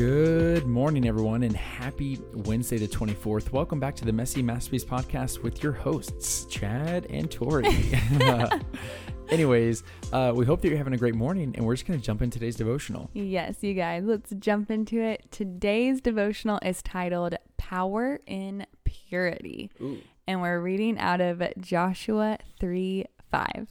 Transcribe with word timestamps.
Good 0.00 0.66
morning, 0.66 1.06
everyone, 1.06 1.42
and 1.42 1.54
happy 1.54 2.18
Wednesday, 2.32 2.78
the 2.78 2.88
24th. 2.88 3.52
Welcome 3.52 3.78
back 3.78 3.94
to 3.96 4.06
the 4.06 4.12
Messy 4.14 4.40
Masterpiece 4.40 4.82
Podcast 4.82 5.42
with 5.42 5.62
your 5.62 5.72
hosts, 5.72 6.46
Chad 6.46 7.06
and 7.10 7.30
Tori. 7.30 7.68
Anyways, 9.28 9.82
uh, 10.10 10.32
we 10.34 10.46
hope 10.46 10.62
that 10.62 10.68
you're 10.68 10.78
having 10.78 10.94
a 10.94 10.96
great 10.96 11.14
morning, 11.14 11.54
and 11.54 11.66
we're 11.66 11.74
just 11.74 11.86
going 11.86 12.00
to 12.00 12.02
jump 12.02 12.22
in 12.22 12.30
today's 12.30 12.56
devotional. 12.56 13.10
Yes, 13.12 13.56
you 13.60 13.74
guys, 13.74 14.04
let's 14.06 14.32
jump 14.38 14.70
into 14.70 15.02
it. 15.02 15.30
Today's 15.30 16.00
devotional 16.00 16.58
is 16.64 16.80
titled 16.80 17.34
Power 17.58 18.20
in 18.26 18.64
Purity, 18.84 19.70
Ooh. 19.82 19.98
and 20.26 20.40
we're 20.40 20.60
reading 20.60 20.98
out 20.98 21.20
of 21.20 21.42
Joshua 21.58 22.38
3 22.58 23.04
5. 23.30 23.66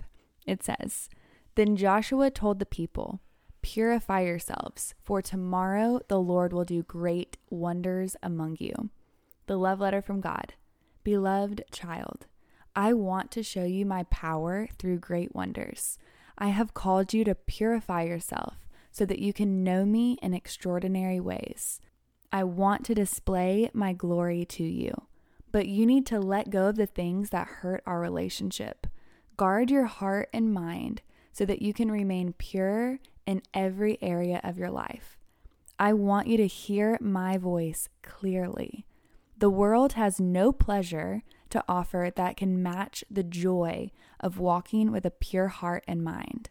It 0.46 0.62
says, 0.62 1.10
Then 1.56 1.76
Joshua 1.76 2.30
told 2.30 2.60
the 2.60 2.68
people, 2.68 3.20
Purify 3.62 4.22
yourselves, 4.22 4.94
for 5.04 5.22
tomorrow 5.22 6.00
the 6.08 6.20
Lord 6.20 6.54
will 6.54 6.66
do 6.66 6.84
great 6.84 7.38
wonders 7.50 8.16
among 8.24 8.58
you. 8.60 8.90
The 9.48 9.58
love 9.58 9.80
letter 9.80 10.02
from 10.02 10.22
God. 10.22 10.54
Beloved 11.04 11.64
child, 11.72 12.26
I 12.76 12.94
want 12.94 13.32
to 13.32 13.44
show 13.44 13.64
you 13.66 13.86
my 13.86 14.04
power 14.04 14.70
through 14.78 15.00
great 15.00 15.36
wonders. 15.36 15.98
I 16.38 16.50
have 16.50 16.74
called 16.74 17.14
you 17.14 17.24
to 17.26 17.36
purify 17.36 18.04
yourself 18.04 18.56
so 18.92 19.06
that 19.06 19.20
you 19.20 19.34
can 19.34 19.64
know 19.64 19.86
me 19.86 20.18
in 20.22 20.34
extraordinary 20.34 21.20
ways. 21.20 21.82
I 22.32 22.44
want 22.44 22.86
to 22.86 22.94
display 22.94 23.70
my 23.74 23.94
glory 23.94 24.46
to 24.46 24.64
you, 24.64 25.08
but 25.52 25.68
you 25.68 25.86
need 25.86 26.06
to 26.08 26.20
let 26.20 26.50
go 26.50 26.68
of 26.68 26.76
the 26.76 26.86
things 26.86 27.32
that 27.32 27.48
hurt 27.48 27.84
our 27.86 28.00
relationship. 28.00 28.88
Guard 29.36 29.72
your 29.72 29.86
heart 29.86 30.30
and 30.32 30.54
mind 30.54 31.02
so 31.32 31.46
that 31.46 31.62
you 31.62 31.74
can 31.74 31.92
remain 31.92 32.34
pure 32.34 33.00
in 33.30 33.44
every 33.54 34.00
area 34.02 34.42
of 34.44 34.58
your 34.58 34.72
life. 34.72 35.20
I 35.78 35.94
want 35.94 36.26
you 36.26 36.36
to 36.38 36.48
hear 36.48 36.98
my 37.00 37.38
voice 37.38 37.88
clearly. 38.02 38.88
The 39.38 39.52
world 39.52 39.94
has 39.94 40.20
no 40.20 40.52
pleasure 40.52 41.22
to 41.52 41.64
offer 41.70 42.12
that 42.16 42.38
can 42.38 42.64
match 42.64 43.04
the 43.08 43.22
joy 43.22 43.92
of 44.20 44.40
walking 44.40 44.92
with 44.92 45.06
a 45.06 45.12
pure 45.12 45.50
heart 45.50 45.84
and 45.88 46.04
mind. 46.04 46.50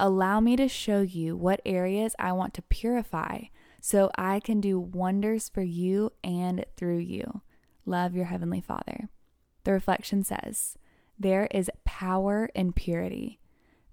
Allow 0.00 0.40
me 0.40 0.56
to 0.56 0.66
show 0.66 1.02
you 1.02 1.36
what 1.36 1.60
areas 1.66 2.16
I 2.18 2.32
want 2.32 2.54
to 2.54 2.62
purify 2.62 3.42
so 3.82 4.10
I 4.16 4.40
can 4.40 4.62
do 4.62 4.80
wonders 4.80 5.50
for 5.50 5.62
you 5.62 6.10
and 6.24 6.64
through 6.74 7.00
you. 7.00 7.42
Love 7.84 8.16
your 8.16 8.24
Heavenly 8.24 8.62
Father. 8.62 9.10
The 9.64 9.72
reflection 9.72 10.24
says, 10.24 10.78
There 11.18 11.48
is 11.50 11.70
power 11.84 12.48
in 12.54 12.72
purity. 12.72 13.40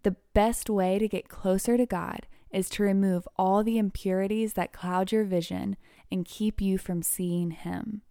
The 0.04 0.16
best 0.34 0.70
way 0.70 0.98
to 1.00 1.08
get 1.08 1.30
closer 1.30 1.78
to 1.78 1.86
God 1.86 2.28
is 2.52 2.70
to 2.70 2.84
remove 2.84 3.28
all 3.38 3.64
the 3.64 3.78
impurities 3.78 4.54
that 4.54 4.74
cloud 4.74 5.12
your 5.12 5.24
vision 5.24 5.78
and 6.12 6.26
keep 6.26 6.60
you 6.60 6.78
from 6.78 7.02
seeing 7.02 7.52
Him. 7.52 8.02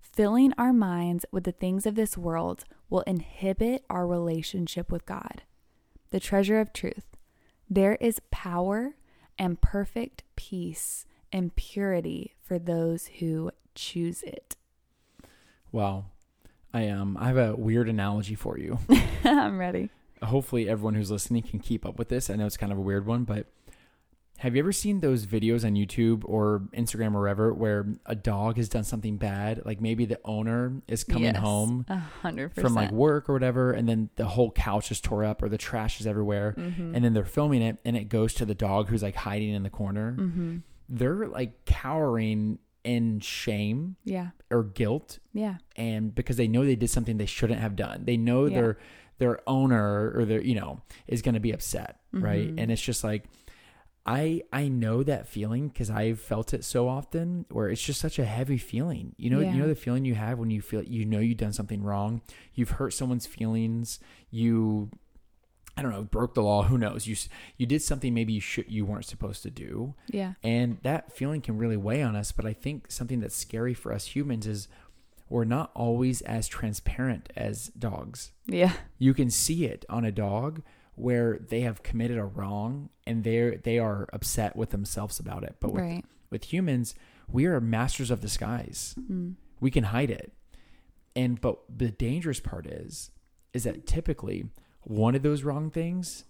Filling 0.00 0.52
our 0.58 0.72
minds 0.72 1.24
with 1.32 1.44
the 1.44 1.52
things 1.52 1.86
of 1.86 1.94
this 1.94 2.16
world 2.18 2.64
will 2.90 3.00
inhibit 3.02 3.84
our 3.88 4.06
relationship 4.06 4.92
with 4.92 5.06
God. 5.06 5.42
The 6.10 6.20
treasure 6.20 6.60
of 6.60 6.72
truth. 6.72 7.16
There 7.68 7.96
is 7.96 8.20
power 8.30 8.96
and 9.38 9.60
perfect 9.60 10.24
peace 10.36 11.06
and 11.32 11.56
purity 11.56 12.34
for 12.42 12.58
those 12.58 13.06
who 13.18 13.50
choose 13.74 14.22
it. 14.22 14.56
Wow. 15.70 16.04
I 16.74 16.88
um 16.88 17.16
I 17.18 17.28
have 17.28 17.38
a 17.38 17.56
weird 17.56 17.88
analogy 17.88 18.34
for 18.34 18.58
you. 18.58 18.78
I'm 19.24 19.58
ready. 19.58 19.88
Hopefully 20.22 20.68
everyone 20.68 20.94
who's 20.94 21.10
listening 21.10 21.42
can 21.42 21.58
keep 21.58 21.84
up 21.86 21.98
with 21.98 22.08
this. 22.08 22.30
I 22.30 22.36
know 22.36 22.46
it's 22.46 22.56
kind 22.56 22.72
of 22.72 22.78
a 22.78 22.82
weird 22.82 23.06
one, 23.06 23.24
but 23.24 23.46
have 24.38 24.56
you 24.56 24.60
ever 24.62 24.72
seen 24.72 25.00
those 25.00 25.24
videos 25.26 25.64
on 25.64 25.74
YouTube 25.74 26.22
or 26.24 26.62
Instagram 26.74 27.14
or 27.14 27.20
wherever 27.20 27.52
where 27.54 27.86
a 28.06 28.14
dog 28.16 28.56
has 28.56 28.68
done 28.68 28.82
something 28.82 29.16
bad? 29.16 29.62
Like 29.64 29.80
maybe 29.80 30.04
the 30.04 30.18
owner 30.24 30.80
is 30.88 31.04
coming 31.04 31.24
Yes, 31.24 31.36
home 31.36 31.84
A 31.88 31.96
hundred 31.98 32.54
from 32.54 32.74
like 32.74 32.90
work 32.90 33.28
or 33.28 33.34
whatever, 33.34 33.72
and 33.72 33.88
then 33.88 34.10
the 34.16 34.24
whole 34.26 34.50
couch 34.50 34.90
is 34.90 35.00
tore 35.00 35.24
up 35.24 35.42
or 35.42 35.48
the 35.48 35.58
trash 35.58 36.00
is 36.00 36.06
everywhere, 36.06 36.54
Mhm. 36.58 36.92
and 36.94 37.04
then 37.04 37.12
they're 37.14 37.24
filming 37.24 37.62
it, 37.62 37.78
and 37.84 37.96
it 37.96 38.08
goes 38.08 38.34
to 38.34 38.44
the 38.44 38.54
dog 38.54 38.88
who's 38.88 39.02
like 39.02 39.14
hiding 39.16 39.50
in 39.50 39.62
the 39.62 39.70
corner. 39.70 40.16
Mhm. 40.18 40.62
They're 40.88 41.26
like 41.28 41.64
cowering 41.64 42.58
in 42.84 43.20
shame 43.20 43.94
Yeah. 44.04 44.30
or 44.50 44.64
guilt, 44.64 45.20
Yeah. 45.32 45.58
and 45.76 46.12
because 46.12 46.36
they 46.36 46.48
know 46.48 46.64
they 46.64 46.74
did 46.74 46.90
something 46.90 47.16
they 47.16 47.26
shouldn't 47.26 47.60
have 47.60 47.76
done, 47.76 48.06
they 48.06 48.16
know 48.16 48.46
Yeah. 48.46 48.60
their 48.60 48.78
their 49.18 49.38
owner 49.48 50.12
or 50.16 50.24
their 50.24 50.40
you 50.42 50.54
know 50.54 50.80
is 51.06 51.22
going 51.22 51.34
to 51.34 51.40
be 51.40 51.52
upset, 51.52 52.00
right? 52.12 52.48
Mhm. 52.54 52.60
And 52.60 52.70
it's 52.72 52.82
just 52.82 53.04
like. 53.04 53.24
I 54.04 54.42
I 54.52 54.66
know 54.66 55.04
that 55.04 55.28
feeling 55.28 55.68
because 55.68 55.88
I've 55.88 56.18
felt 56.20 56.52
it 56.52 56.64
so 56.64 56.88
often 56.88 57.46
where 57.50 57.68
it's 57.68 57.80
just 57.80 58.00
such 58.00 58.18
a 58.18 58.24
heavy 58.24 58.58
feeling. 58.58 59.14
You 59.16 59.30
know, 59.30 59.38
Yeah. 59.38 59.52
you 59.52 59.60
know 59.60 59.68
the 59.68 59.76
feeling 59.76 60.04
you 60.04 60.16
have 60.16 60.40
when 60.40 60.50
you 60.50 60.60
feel 60.60 60.82
you 60.82 61.04
know 61.04 61.20
you've 61.20 61.36
done 61.38 61.52
something 61.52 61.84
wrong. 61.84 62.20
You've 62.52 62.70
hurt 62.70 62.94
someone's 62.94 63.26
feelings. 63.26 64.00
You 64.28 64.90
I 65.76 65.82
don't 65.82 65.92
know, 65.92 66.02
broke 66.02 66.34
the 66.34 66.42
law, 66.42 66.64
who 66.64 66.78
knows. 66.78 67.06
You 67.06 67.14
you 67.58 67.64
did 67.64 67.80
something 67.80 68.12
maybe 68.12 68.32
you 68.32 68.40
should 68.40 68.68
you 68.68 68.84
weren't 68.84 69.04
supposed 69.04 69.44
to 69.44 69.50
do. 69.50 69.94
Yeah. 70.08 70.32
And 70.42 70.78
that 70.82 71.12
feeling 71.12 71.40
can 71.40 71.56
really 71.56 71.76
weigh 71.76 72.02
on 72.02 72.16
us, 72.16 72.32
but 72.32 72.44
I 72.44 72.54
think 72.54 72.90
something 72.90 73.20
that's 73.20 73.36
scary 73.36 73.72
for 73.72 73.92
us 73.92 74.16
humans 74.16 74.48
is 74.48 74.66
we're 75.32 75.44
not 75.44 75.70
always 75.74 76.20
as 76.22 76.46
transparent 76.46 77.32
as 77.36 77.68
dogs 77.78 78.32
Yeah. 78.46 78.72
you 78.98 79.14
can 79.14 79.30
see 79.30 79.64
it 79.64 79.84
on 79.88 80.04
a 80.04 80.12
dog 80.12 80.62
where 80.94 81.38
they 81.38 81.60
have 81.62 81.82
committed 81.82 82.18
a 82.18 82.24
wrong 82.24 82.90
and 83.06 83.24
they 83.24 83.58
they 83.68 83.78
are 83.78 84.06
upset 84.12 84.54
with 84.54 84.70
themselves 84.70 85.18
about 85.18 85.42
it. 85.42 85.54
But 85.58 85.72
with, 85.72 85.82
right. 85.82 86.04
with 86.30 86.52
humans, 86.52 86.94
we 87.36 87.46
are 87.46 87.60
masters 87.62 88.10
of 88.10 88.20
disguise. 88.20 88.94
Mm. 89.00 89.36
We 89.58 89.70
can 89.70 89.84
hide 89.84 90.10
it. 90.10 90.32
And 91.16 91.40
but 91.40 91.56
the 91.74 91.90
dangerous 91.90 92.40
part 92.40 92.66
is 92.66 93.10
is 93.54 93.64
that 93.64 93.86
typically 93.86 94.44
one 94.82 95.14
of 95.14 95.22
those 95.22 95.42
wrong 95.44 95.70
things, 95.70 96.24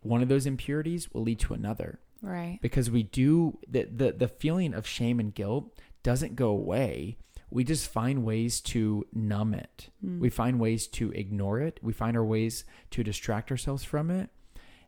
one 0.00 0.22
of 0.22 0.28
those 0.28 0.46
impurities 0.46 1.12
will 1.12 1.22
lead 1.22 1.40
to 1.40 1.54
another 1.54 2.00
Right. 2.22 2.58
because 2.62 2.90
we 2.90 3.02
do 3.02 3.58
the 3.68 3.84
the, 3.84 4.12
the 4.12 4.28
feeling 4.28 4.72
of 4.72 4.86
shame 4.86 5.20
and 5.20 5.34
guilt 5.34 5.78
doesn't 6.02 6.36
go 6.36 6.48
away. 6.48 7.18
We 7.54 7.62
just 7.64 7.88
find 7.88 8.24
ways 8.24 8.60
to 8.72 9.06
numb 9.14 9.54
it. 9.54 9.88
Mm. 10.04 10.18
We 10.18 10.28
find 10.28 10.58
ways 10.58 10.88
to 10.88 11.12
ignore 11.12 11.60
it. 11.60 11.78
We 11.82 11.92
find 11.92 12.16
our 12.16 12.24
ways 12.24 12.64
to 12.90 13.04
distract 13.04 13.50
ourselves 13.52 13.84
from 13.84 14.10
it, 14.10 14.28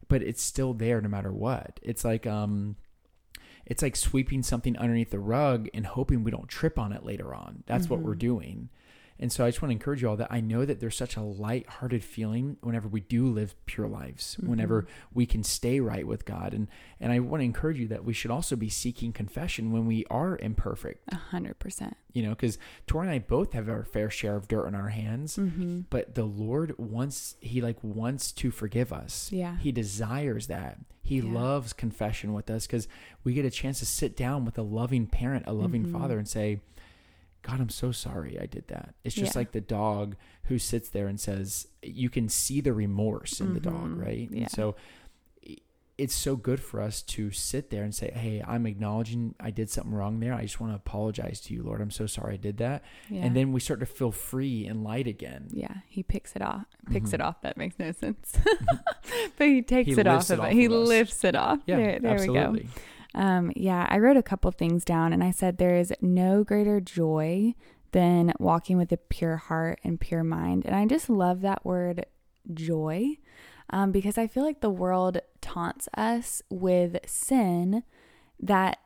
but 0.09 0.21
it's 0.23 0.43
still 0.43 0.75
there 0.75 1.01
no 1.01 1.09
matter 1.09 1.33
what. 1.33 1.79
It's 1.83 2.05
like 2.05 2.27
um 2.27 2.75
it's 3.65 3.83
like 3.83 3.95
sweeping 3.97 4.43
something 4.43 4.77
underneath 4.79 5.11
the 5.13 5.19
rug 5.21 5.69
and 5.75 5.87
hoping 5.87 6.25
we 6.25 6.31
don't 6.31 6.49
trip 6.49 6.79
on 6.79 6.93
it 6.93 7.05
later 7.05 7.33
on. 7.35 7.63
That's 7.67 7.89
what 7.89 8.01
we're 8.01 8.15
Mhm. 8.17 8.19
doing. 8.31 8.69
And 9.19 9.33
so 9.33 9.45
I 9.45 9.49
just 9.49 9.63
want 9.63 9.71
to 9.71 9.75
encourage 9.75 10.03
you 10.03 10.09
all 10.09 10.17
that 10.17 10.31
I 10.31 10.41
know 10.41 10.65
that 10.65 10.81
there's 10.81 10.97
such 10.97 11.17
a 11.17 11.23
light-hearted 11.23 12.05
feeling 12.05 12.57
whenever 12.61 12.87
we 12.89 13.01
do 13.01 13.27
live 13.27 13.55
pure 13.67 13.89
lives, 13.89 14.37
whenever 14.41 14.83
Mhm. 14.83 14.87
we 15.15 15.27
can 15.27 15.43
stay 15.43 15.81
right 15.81 16.07
with 16.07 16.25
God. 16.25 16.53
And 16.53 16.69
and 17.01 17.13
I 17.13 17.19
want 17.21 17.41
to 17.41 17.45
encourage 17.45 17.79
you 17.79 17.89
that 17.89 18.05
we 18.05 18.13
should 18.15 18.31
also 18.31 18.57
be 18.57 18.69
seeking 18.71 19.13
confession 19.13 19.71
when 19.73 19.87
we 19.87 20.05
are 20.07 20.39
imperfect. 20.39 21.03
A 21.13 21.17
hundred 21.17 21.59
percent. 21.59 21.97
You 22.15 22.23
know, 22.23 22.31
because 22.31 22.59
Tori 22.87 23.07
and 23.07 23.15
I 23.15 23.19
both 23.19 23.53
have 23.53 23.69
our 23.69 23.85
fair 23.85 24.09
share 24.09 24.37
of 24.37 24.49
dirt 24.49 24.67
on 24.67 24.75
our 24.75 24.89
hands 24.89 25.37
Mm-hmm. 25.37 25.81
but 25.91 26.15
the 26.15 26.25
lord 26.25 26.75
wants 26.79 27.37
he 27.41 27.61
like 27.61 27.83
wants 27.83 28.33
to 28.33 28.51
forgive 28.51 28.93
us 28.93 29.31
Yeah. 29.33 29.59
he 29.59 29.71
desires 29.73 30.47
that 30.47 30.79
he 31.03 31.17
Yeah. 31.19 31.33
loves 31.33 31.73
confession 31.73 32.33
with 32.33 32.49
us 32.51 32.67
because 32.67 32.89
we 33.25 33.35
get 33.35 33.45
a 33.45 33.51
chance 33.51 33.79
to 33.81 33.87
sit 33.87 34.17
down 34.17 34.45
with 34.45 34.57
a 34.59 34.63
loving 34.63 35.07
parent 35.07 35.45
a 35.47 35.53
loving 35.53 35.85
Mhm. 35.87 35.93
father 35.93 36.19
and 36.19 36.27
say 36.29 36.61
god 37.47 37.61
i'm 37.61 37.69
so 37.69 37.93
sorry 37.93 38.39
i 38.41 38.47
did 38.47 38.67
that 38.69 38.95
it's 39.05 39.15
just 39.15 39.35
Yeah. 39.35 39.41
like 39.41 39.53
the 39.53 39.61
dog 39.61 40.17
who 40.45 40.59
sits 40.59 40.89
there 40.89 41.07
and 41.07 41.19
says 41.21 41.69
you 41.83 42.11
can 42.11 42.29
see 42.29 42.61
the 42.61 42.73
remorse 42.73 43.41
in 43.41 43.55
the 43.55 43.61
dog 43.61 43.75
Mhm. 43.91 44.01
right 44.05 44.29
Yeah. 44.31 44.39
and 44.43 44.51
so 44.51 44.75
it's 45.99 46.15
so 46.15 46.37
good 46.37 46.61
for 46.61 46.83
us 46.83 47.01
to 47.01 47.31
sit 47.31 47.71
there 47.71 47.83
and 47.83 47.95
say 47.95 48.11
hey 48.15 48.43
i'm 48.47 48.67
acknowledging 48.67 49.35
i 49.41 49.51
did 49.51 49.71
something 49.71 49.95
wrong 49.95 50.21
there 50.21 50.35
i 50.35 50.43
just 50.43 50.61
want 50.61 50.71
to 50.73 50.77
apologize 50.77 51.41
to 51.41 51.55
you 51.55 51.63
lord 51.63 51.81
i'm 51.81 51.91
so 51.91 52.07
sorry 52.07 52.35
i 52.35 52.37
did 52.37 52.59
that 52.59 52.83
Yeah. 53.09 53.23
and 53.25 53.35
then 53.35 53.51
we 53.53 53.61
start 53.61 53.81
to 53.81 53.87
feel 53.87 54.11
free 54.13 54.67
and 54.67 54.85
light 54.85 55.07
again 55.07 55.49
yeah, 55.53 55.77
he 55.89 56.03
picks 56.03 56.35
it 56.37 56.43
off. 56.43 56.67
Picks 56.91 57.11
Mhm. 57.11 57.15
it 57.15 57.21
off. 57.23 57.41
That 57.43 57.57
makes 57.57 57.79
no 57.79 57.93
sense. 58.05 58.37
but 59.39 59.47
he 59.47 59.63
takes 59.63 59.87
He 59.95 59.99
it 60.01 60.07
off 60.07 60.29
it 60.31 60.39
of 60.39 60.45
it. 60.45 60.53
He 60.53 60.67
us. 60.67 60.73
lifts 60.73 61.25
it 61.25 61.35
off. 61.35 61.61
Yeah, 61.67 61.77
there 61.77 61.99
there 62.01 62.19
we 62.21 62.27
go. 62.27 62.57
Um, 63.17 63.51
yeah, 63.57 63.87
I 63.89 63.99
wrote 63.99 64.19
a 64.19 64.23
couple 64.23 64.51
things 64.53 64.85
down 64.85 65.13
and 65.13 65.25
I 65.25 65.31
said 65.31 65.57
there 65.57 65.77
is 65.77 65.93
no 66.01 66.45
greater 66.45 66.81
joy 66.81 67.55
than 67.93 68.35
walking 68.39 68.77
with 68.77 68.93
a 68.93 68.99
pure 68.99 69.39
heart 69.39 69.81
and 69.83 69.99
pure 69.99 70.23
mind. 70.23 70.67
And 70.67 70.77
I 70.77 70.85
just 70.85 71.09
love 71.09 71.41
that 71.41 71.65
word 71.65 72.05
joy 72.53 73.17
um, 73.71 73.91
because 73.91 74.19
I 74.19 74.27
feel 74.27 74.45
like 74.45 74.61
the 74.61 74.71
world 74.71 75.19
taunts 75.41 75.89
us 75.97 76.43
with 76.51 76.99
sin 77.07 77.83
that 78.39 78.79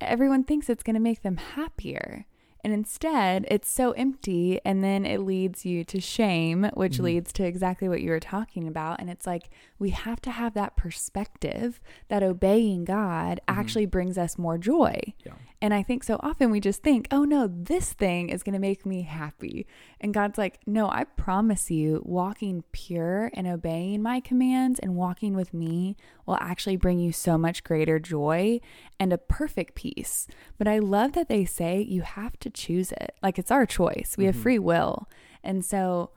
everyone 0.00 0.44
thinks 0.44 0.70
it's 0.70 0.84
going 0.84 0.94
to 0.94 1.00
make 1.00 1.22
them 1.22 1.36
happier. 1.36 2.26
And 2.64 2.72
instead, 2.72 3.46
it's 3.50 3.70
so 3.70 3.92
empty. 3.92 4.60
And 4.64 4.82
then 4.82 5.06
it 5.06 5.20
leads 5.20 5.64
you 5.64 5.84
to 5.84 6.00
shame, 6.00 6.68
which 6.74 6.98
Mhm. 6.98 7.02
leads 7.04 7.32
to 7.34 7.44
exactly 7.44 7.88
what 7.88 8.02
you 8.02 8.10
were 8.10 8.20
talking 8.20 8.66
about. 8.66 9.00
And 9.00 9.08
it's 9.08 9.26
like 9.26 9.48
we 9.78 9.90
have 9.90 10.20
to 10.22 10.30
have 10.30 10.54
that 10.54 10.74
perspective 10.76 11.80
that 12.08 12.22
obeying 12.22 12.84
God 12.84 13.40
Mhm. 13.48 13.54
actually 13.58 13.86
brings 13.86 14.18
us 14.18 14.36
more 14.38 14.58
joy. 14.58 15.00
Yeah. 15.24 15.32
And 15.60 15.74
I 15.74 15.82
think 15.82 16.04
so 16.04 16.20
often 16.22 16.52
we 16.52 16.60
just 16.60 16.84
think, 16.84 17.08
oh 17.10 17.24
no, 17.24 17.48
this 17.52 17.92
thing 17.92 18.28
is 18.28 18.44
going 18.44 18.52
to 18.52 18.60
make 18.60 18.86
me 18.86 19.02
happy. 19.02 19.66
And 20.00 20.14
God's 20.14 20.38
like, 20.38 20.60
no, 20.66 20.88
I 20.88 21.02
promise 21.02 21.68
you, 21.68 22.00
walking 22.04 22.62
pure 22.70 23.30
and 23.34 23.46
obeying 23.48 24.00
my 24.00 24.20
commands 24.20 24.78
and 24.78 24.94
walking 24.94 25.34
with 25.34 25.52
me 25.52 25.96
will 26.26 26.38
actually 26.40 26.76
bring 26.76 27.00
you 27.00 27.10
so 27.10 27.36
much 27.36 27.64
greater 27.64 27.98
joy 27.98 28.60
and 29.00 29.12
a 29.12 29.18
perfect 29.18 29.74
peace. 29.74 30.28
But 30.58 30.68
I 30.68 30.78
love 30.78 31.12
that 31.14 31.28
they 31.28 31.44
say 31.44 31.80
you 31.80 32.02
have 32.02 32.38
to 32.38 32.50
choose 32.50 32.92
it. 32.92 33.16
Like 33.20 33.36
it's 33.36 33.50
our 33.50 33.66
choice, 33.66 34.14
we 34.16 34.26
have 34.26 34.36
Mhm. 34.36 34.42
free 34.42 34.58
will. 34.60 35.08
And 35.42 35.64
so, 35.64 36.10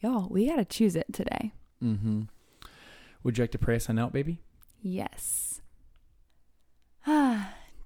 y'all, 0.00 0.28
we 0.28 0.48
got 0.48 0.56
to 0.56 0.66
choose 0.66 0.96
it 0.96 1.06
today. 1.14 1.52
Mm-hmm. 1.82 2.22
Would 3.22 3.38
you 3.38 3.42
like 3.44 3.52
to 3.52 3.58
pray 3.58 3.76
us 3.76 3.88
on 3.88 3.98
out, 3.98 4.12
baby? 4.12 4.40
Yes. 4.82 5.62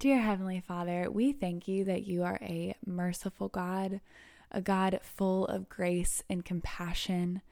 Dear 0.00 0.20
Heavenly 0.20 0.60
Father, 0.60 1.10
we 1.10 1.30
thank 1.30 1.68
you 1.68 1.84
that 1.84 2.06
you 2.06 2.22
are 2.22 2.38
a 2.40 2.74
merciful 2.86 3.48
God, 3.48 4.00
a 4.50 4.62
God 4.62 4.98
full 5.02 5.44
of 5.44 5.68
grace 5.68 6.22
and 6.30 6.42
compassion. 6.42 7.42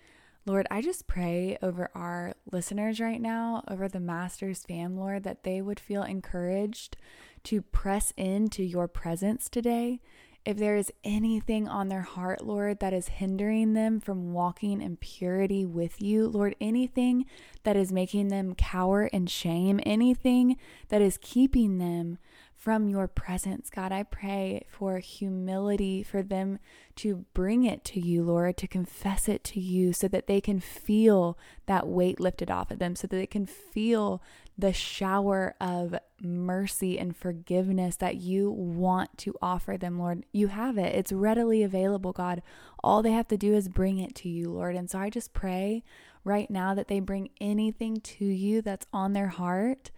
Lord, 0.46 0.66
I 0.70 0.80
just 0.80 1.06
pray 1.06 1.58
over 1.60 1.90
our 1.94 2.32
listeners 2.50 3.00
right 3.00 3.20
now, 3.20 3.64
over 3.68 3.86
the 3.86 4.00
Master's 4.00 4.62
fam, 4.62 4.96
Lord, 4.96 5.24
that 5.24 5.42
they 5.42 5.60
would 5.60 5.78
feel 5.78 6.02
encouraged 6.02 6.96
to 7.44 7.60
press 7.60 8.14
into 8.16 8.62
your 8.62 8.88
presence 8.88 9.50
today. 9.50 10.00
If 10.48 10.56
there 10.56 10.76
is 10.76 10.90
anything 11.04 11.68
on 11.68 11.90
their 11.90 12.00
heart, 12.00 12.42
Lord, 12.42 12.80
that 12.80 12.94
is 12.94 13.08
hindering 13.08 13.74
them 13.74 14.00
from 14.00 14.32
walking 14.32 14.80
in 14.80 14.96
purity 14.96 15.66
with 15.66 16.00
you, 16.00 16.26
Lord, 16.26 16.56
anything 16.58 17.26
that 17.64 17.76
is 17.76 17.92
making 17.92 18.28
them 18.28 18.54
cower 18.54 19.08
in 19.08 19.26
shame, 19.26 19.78
anything 19.84 20.56
that 20.88 21.02
is 21.02 21.18
keeping 21.20 21.76
them 21.76 22.16
from 22.68 22.86
your 22.90 23.08
presence. 23.08 23.70
God, 23.70 23.92
I 23.92 24.02
pray 24.02 24.66
for 24.68 24.98
humility 24.98 26.02
for 26.02 26.22
them 26.22 26.58
to 26.96 27.24
bring 27.32 27.64
it 27.64 27.82
to 27.86 27.98
you, 27.98 28.22
Lord, 28.22 28.58
to 28.58 28.66
confess 28.66 29.26
it 29.26 29.42
to 29.44 29.58
you 29.58 29.94
so 29.94 30.06
that 30.08 30.26
they 30.26 30.42
can 30.42 30.60
feel 30.60 31.38
that 31.64 31.88
weight 31.88 32.20
lifted 32.20 32.50
off 32.50 32.70
of 32.70 32.78
them, 32.78 32.94
so 32.94 33.06
that 33.06 33.16
they 33.16 33.26
can 33.26 33.46
feel 33.46 34.22
the 34.58 34.74
shower 34.74 35.54
of 35.58 35.94
mercy 36.20 36.98
and 36.98 37.16
forgiveness 37.16 37.96
that 37.96 38.16
you 38.16 38.50
want 38.50 39.16
to 39.16 39.34
offer 39.40 39.78
them, 39.78 39.98
Lord. 39.98 40.26
You 40.30 40.48
have 40.48 40.76
it, 40.76 40.94
it's 40.94 41.10
readily 41.10 41.62
available, 41.62 42.12
God. 42.12 42.42
All 42.84 43.02
they 43.02 43.12
have 43.12 43.28
to 43.28 43.38
do 43.38 43.54
is 43.54 43.70
bring 43.70 43.98
it 43.98 44.14
to 44.16 44.28
you, 44.28 44.50
Lord. 44.50 44.76
And 44.76 44.90
so 44.90 44.98
I 44.98 45.08
just 45.08 45.32
pray 45.32 45.84
right 46.22 46.50
now 46.50 46.74
that 46.74 46.88
they 46.88 47.00
bring 47.00 47.30
anything 47.40 48.02
to 48.02 48.26
you 48.26 48.60
that's 48.60 48.86
on 48.92 49.14
their 49.14 49.28
heart, 49.28 49.90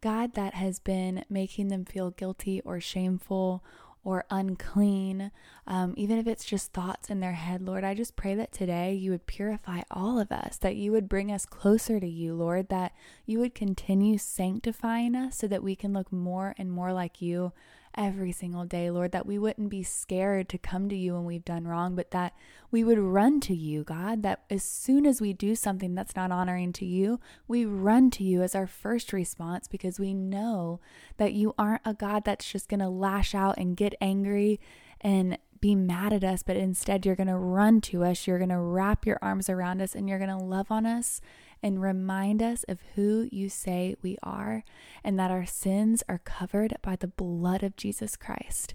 God, 0.00 0.34
that 0.34 0.54
has 0.54 0.78
been 0.78 1.24
making 1.28 1.68
them 1.68 1.84
feel 1.84 2.10
guilty 2.10 2.60
or 2.62 2.80
shameful 2.80 3.64
or 4.06 4.24
unclean, 4.30 5.32
um, 5.66 5.92
even 5.96 6.16
if 6.16 6.28
it's 6.28 6.44
just 6.44 6.72
thoughts 6.72 7.10
in 7.10 7.18
their 7.18 7.32
head, 7.32 7.60
Lord, 7.60 7.82
I 7.82 7.92
just 7.92 8.14
pray 8.14 8.36
that 8.36 8.52
today 8.52 8.94
you 8.94 9.10
would 9.10 9.26
purify 9.26 9.80
all 9.90 10.20
of 10.20 10.30
us, 10.30 10.58
that 10.58 10.76
you 10.76 10.92
would 10.92 11.08
bring 11.08 11.32
us 11.32 11.44
closer 11.44 11.98
to 11.98 12.06
you, 12.06 12.32
Lord, 12.34 12.68
that 12.68 12.92
you 13.24 13.40
would 13.40 13.52
continue 13.52 14.16
sanctifying 14.16 15.16
us 15.16 15.36
so 15.36 15.48
that 15.48 15.64
we 15.64 15.74
can 15.74 15.92
look 15.92 16.12
more 16.12 16.54
and 16.56 16.70
more 16.70 16.92
like 16.92 17.20
you 17.20 17.52
every 17.96 18.32
single 18.32 18.64
day, 18.64 18.90
Lord, 18.90 19.12
that 19.12 19.26
we 19.26 19.38
wouldn't 19.38 19.70
be 19.70 19.82
scared 19.82 20.48
to 20.50 20.58
come 20.58 20.88
to 20.88 20.96
you 20.96 21.14
when 21.14 21.24
we've 21.24 21.44
done 21.44 21.66
wrong, 21.66 21.94
but 21.94 22.10
that 22.10 22.34
we 22.70 22.84
would 22.84 22.98
run 22.98 23.40
to 23.40 23.54
you, 23.54 23.84
God, 23.84 24.22
that 24.22 24.44
as 24.50 24.62
soon 24.62 25.06
as 25.06 25.20
we 25.20 25.32
do 25.32 25.54
something 25.54 25.94
that's 25.94 26.16
not 26.16 26.30
honoring 26.30 26.72
to 26.74 26.84
you, 26.84 27.20
we 27.48 27.64
run 27.64 28.10
to 28.12 28.24
you 28.24 28.42
as 28.42 28.54
our 28.54 28.66
first 28.66 29.12
response 29.12 29.68
because 29.68 29.98
we 29.98 30.14
know 30.14 30.80
that 31.16 31.32
you 31.32 31.54
aren't 31.58 31.82
a 31.84 31.94
God 31.94 32.24
that's 32.24 32.50
just 32.50 32.68
going 32.68 32.80
to 32.80 32.88
lash 32.88 33.34
out 33.34 33.56
and 33.56 33.76
get 33.76 33.94
angry 34.00 34.60
and 35.00 35.38
be 35.60 35.74
mad 35.74 36.12
at 36.12 36.24
us, 36.24 36.42
but 36.42 36.56
instead 36.56 37.06
you're 37.06 37.16
going 37.16 37.26
to 37.26 37.36
run 37.36 37.80
to 37.80 38.04
us, 38.04 38.26
you're 38.26 38.38
going 38.38 38.50
to 38.50 38.58
wrap 38.58 39.06
your 39.06 39.18
arms 39.22 39.48
around 39.48 39.80
us, 39.80 39.94
and 39.94 40.08
you're 40.08 40.18
going 40.18 40.30
to 40.30 40.36
love 40.36 40.70
on 40.70 40.86
us 40.86 41.20
and 41.62 41.80
remind 41.80 42.42
us 42.42 42.64
of 42.68 42.78
who 42.94 43.28
you 43.32 43.48
say 43.48 43.96
we 44.02 44.16
are 44.22 44.62
and 45.02 45.18
that 45.18 45.30
our 45.30 45.46
sins 45.46 46.02
are 46.08 46.18
covered 46.18 46.76
by 46.82 46.96
the 46.96 47.08
blood 47.08 47.62
of 47.62 47.76
Jesus 47.76 48.16
Christ. 48.16 48.74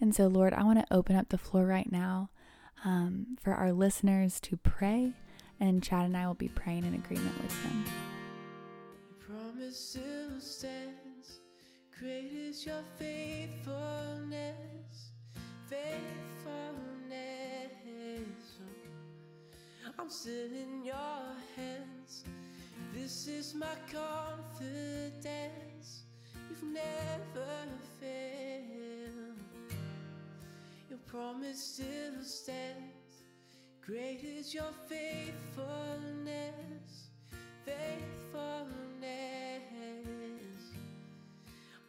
And 0.00 0.14
so, 0.14 0.26
Lord, 0.26 0.54
I 0.54 0.62
want 0.62 0.78
to 0.78 0.94
open 0.94 1.16
up 1.16 1.28
the 1.28 1.38
floor 1.38 1.66
right 1.66 1.90
now 1.90 2.30
um, 2.84 3.36
for 3.42 3.52
our 3.52 3.72
listeners 3.72 4.40
to 4.40 4.56
pray, 4.56 5.12
and 5.58 5.82
Chad 5.82 6.06
and 6.06 6.16
I 6.16 6.26
will 6.26 6.34
be 6.34 6.48
praying 6.48 6.84
in 6.84 6.94
agreement 6.94 7.36
with 7.42 7.62
them. 7.62 7.84
promise 9.18 9.78
still 9.78 10.40
stands. 10.40 11.40
Great 11.98 12.32
is 12.32 12.64
your 12.64 12.82
faithfulness, 12.98 14.54
faithfulness. 15.68 16.10
I'm 19.98 20.08
still 20.08 20.50
in 20.52 20.82
your 20.82 20.96
hands. 21.56 21.99
This 23.02 23.28
is 23.28 23.54
my 23.54 23.76
confidence. 23.90 26.02
You've 26.50 26.64
never 26.64 27.66
failed. 27.98 29.38
Your 30.90 30.98
promise 31.06 31.58
still 31.58 32.22
stands. 32.22 33.22
Great 33.80 34.22
is 34.22 34.52
your 34.52 34.70
faithfulness, 34.86 37.08
faithfulness. 37.64 38.68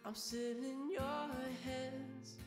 I'm 0.05 0.15
still 0.15 0.63
in 0.63 0.91
your 0.91 1.29
hands. 1.65 2.37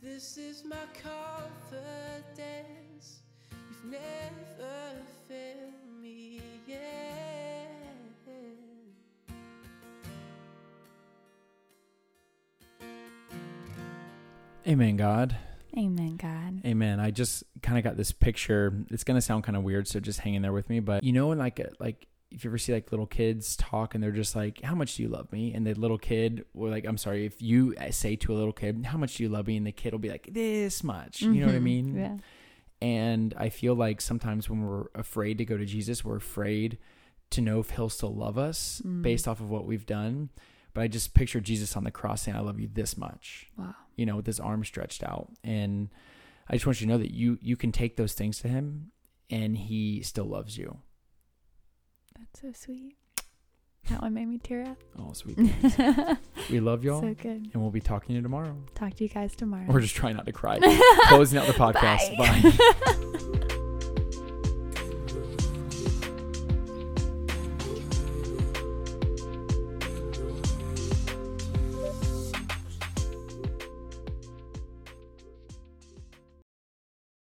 This 0.00 0.38
is 0.38 0.64
my 0.64 0.86
confidence. 1.02 3.22
You've 3.50 3.84
never 3.90 5.02
failed 5.28 5.85
Amen, 14.66 14.96
God. 14.96 15.36
Amen, 15.76 16.16
God. 16.16 16.62
Amen. 16.64 17.00
I 17.00 17.10
just 17.10 17.44
kind 17.62 17.76
of 17.78 17.84
got 17.84 17.96
this 17.96 18.10
picture. 18.12 18.84
It's 18.90 19.04
gonna 19.04 19.20
sound 19.20 19.44
kind 19.44 19.56
of 19.56 19.62
weird, 19.62 19.86
so 19.86 20.00
just 20.00 20.20
hang 20.20 20.34
in 20.34 20.42
there 20.42 20.52
with 20.52 20.70
me. 20.70 20.80
But 20.80 21.04
you 21.04 21.12
know, 21.12 21.28
when 21.28 21.38
like 21.38 21.60
like 21.78 22.06
if 22.30 22.44
you 22.44 22.50
ever 22.50 22.58
see 22.58 22.72
like 22.72 22.90
little 22.90 23.06
kids 23.06 23.56
talk 23.56 23.94
and 23.94 24.02
they're 24.02 24.10
just 24.10 24.34
like, 24.34 24.62
"How 24.62 24.74
much 24.74 24.96
do 24.96 25.02
you 25.02 25.08
love 25.08 25.30
me?" 25.32 25.52
and 25.52 25.66
the 25.66 25.74
little 25.74 25.98
kid, 25.98 26.44
or 26.54 26.68
like, 26.70 26.86
I'm 26.86 26.96
sorry, 26.96 27.26
if 27.26 27.40
you 27.42 27.74
say 27.90 28.16
to 28.16 28.32
a 28.32 28.36
little 28.36 28.52
kid, 28.54 28.86
"How 28.86 28.96
much 28.98 29.16
do 29.16 29.22
you 29.22 29.28
love 29.28 29.46
me?" 29.46 29.56
and 29.58 29.66
the 29.66 29.72
kid 29.72 29.92
will 29.92 29.98
be 30.00 30.08
like, 30.08 30.28
"This 30.32 30.82
much." 30.82 31.20
You 31.20 31.32
know 31.34 31.46
what 31.46 31.54
I 31.54 31.58
Mhm. 31.58 31.62
mean? 31.62 31.94
Yeah. 31.96 32.16
And 32.80 33.34
I 33.36 33.48
feel 33.50 33.74
like 33.74 34.00
sometimes 34.00 34.48
when 34.50 34.62
we're 34.62 34.86
afraid 34.94 35.38
to 35.38 35.44
go 35.44 35.56
to 35.56 35.64
Jesus, 35.66 36.04
we're 36.04 36.16
afraid 36.16 36.78
to 37.30 37.40
know 37.40 37.60
if 37.60 37.70
he'll 37.70 37.88
still 37.88 38.14
love 38.14 38.38
us 38.38 38.80
Mm. 38.84 39.02
based 39.02 39.28
off 39.28 39.40
of 39.40 39.50
what 39.50 39.66
we've 39.66 39.86
done. 39.86 40.30
But 40.76 40.82
I 40.82 40.88
just 40.88 41.14
picture 41.14 41.40
Jesus 41.40 41.74
on 41.74 41.84
the 41.84 41.90
cross 41.90 42.20
saying, 42.20 42.36
I 42.36 42.40
love 42.40 42.60
you 42.60 42.68
this 42.70 42.98
much, 42.98 43.46
Wow. 43.56 43.74
you 43.96 44.04
know, 44.04 44.16
with 44.16 44.26
his 44.26 44.38
arm 44.38 44.62
stretched 44.62 45.02
out. 45.02 45.30
And 45.42 45.88
I 46.50 46.52
just 46.52 46.66
want 46.66 46.82
you 46.82 46.86
to 46.86 46.92
know 46.92 46.98
that 46.98 47.12
you 47.14 47.38
you 47.40 47.56
can 47.56 47.72
take 47.72 47.96
those 47.96 48.12
things 48.12 48.40
to 48.40 48.48
him 48.48 48.92
and 49.30 49.56
he 49.56 50.02
still 50.02 50.26
loves 50.26 50.58
you. 50.58 50.76
That's 52.18 52.42
so 52.42 52.52
sweet. 52.52 52.94
That 53.88 54.02
one 54.02 54.12
made 54.12 54.26
me 54.28 54.36
tear 54.36 54.64
up. 54.64 54.76
Oh, 54.98 55.14
sweet. 55.14 55.38
we 56.50 56.60
love 56.60 56.84
y'all. 56.84 57.00
So 57.00 57.14
good. 57.14 57.48
and 57.54 57.62
we'll 57.62 57.70
be 57.70 57.80
talking 57.80 58.08
to 58.08 58.14
you 58.16 58.20
tomorrow. 58.22 58.54
Talk 58.74 58.94
to 58.96 59.04
you 59.04 59.08
guys 59.08 59.34
tomorrow. 59.34 59.64
We're 59.68 59.80
just 59.80 59.94
trying 59.96 60.16
not 60.16 60.26
to 60.26 60.32
cry. 60.32 60.58
Closing 61.08 61.38
out 61.38 61.46
the 61.46 61.54
podcast. 61.54 62.18
Bye. 62.18 63.30
Bye. 63.40 63.42